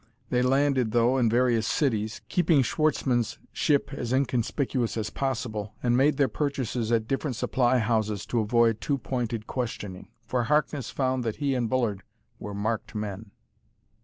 They 0.31 0.41
landed, 0.41 0.93
though, 0.93 1.19
in 1.19 1.29
various 1.29 1.67
cities, 1.67 2.21
keeping 2.27 2.63
Schwartzmann's 2.63 3.37
ship 3.53 3.93
as 3.93 4.11
inconspicuous 4.11 4.97
as 4.97 5.11
possible, 5.11 5.75
and 5.83 5.95
made 5.95 6.17
their 6.17 6.27
purchases 6.27 6.91
at 6.91 7.07
different 7.07 7.35
supply 7.35 7.77
houses 7.77 8.25
to 8.25 8.39
avoid 8.39 8.81
too 8.81 8.97
pointed 8.97 9.45
questioning. 9.45 10.07
For 10.25 10.45
Harkness 10.45 10.89
found 10.89 11.23
that 11.23 11.35
he 11.35 11.53
and 11.53 11.69
Bullard 11.69 12.01
were 12.39 12.55
marked 12.55 12.95
men. 12.95 13.29